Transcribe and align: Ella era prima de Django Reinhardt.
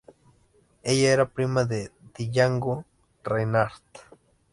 Ella 0.81 1.09
era 1.13 1.27
prima 1.29 1.63
de 1.63 1.91
Django 2.17 2.85
Reinhardt. 3.23 3.83